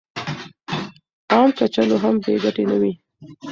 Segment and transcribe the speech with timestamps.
[1.33, 2.93] عام کچالو هم بې ګټې نه دي.